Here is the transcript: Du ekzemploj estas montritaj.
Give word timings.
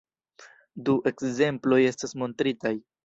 Du 0.87 0.95
ekzemploj 1.11 1.79
estas 1.91 2.17
montritaj. 2.23 2.73